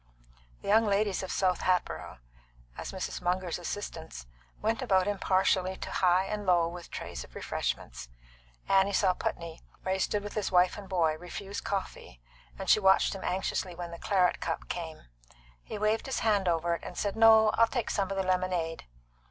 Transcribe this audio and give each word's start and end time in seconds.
The 0.63 0.67
young 0.67 0.87
ladies 0.87 1.21
of 1.21 1.31
South 1.31 1.61
Hatboro', 1.61 2.17
as 2.75 2.91
Mrs. 2.91 3.21
Munger's 3.21 3.59
assistants, 3.59 4.25
went 4.59 4.81
about 4.81 5.05
impartially 5.07 5.77
to 5.77 5.91
high 5.91 6.25
and 6.25 6.43
low 6.43 6.67
with 6.67 6.89
trays 6.89 7.23
of 7.23 7.35
refreshments. 7.35 8.09
Annie 8.67 8.93
saw 8.93 9.13
Putney, 9.13 9.61
where 9.83 9.93
he 9.93 9.99
stood 9.99 10.23
with 10.23 10.33
his 10.33 10.51
wife 10.51 10.75
and 10.75 10.89
boy, 10.89 11.17
refuse 11.19 11.61
coffee, 11.61 12.19
and 12.57 12.67
she 12.67 12.79
watched 12.79 13.13
him 13.13 13.23
anxiously 13.23 13.75
when 13.75 13.91
the 13.91 13.99
claret 13.99 14.39
cup 14.39 14.67
came. 14.67 15.03
He 15.61 15.77
waved 15.77 16.07
his 16.07 16.21
hand 16.21 16.47
over 16.47 16.73
it, 16.73 16.83
and 16.83 16.97
said, 16.97 17.15
"No; 17.15 17.49
I'll 17.49 17.67
take 17.67 17.91
some 17.91 18.09
of 18.09 18.17
the 18.17 18.23
lemonade." 18.23 18.85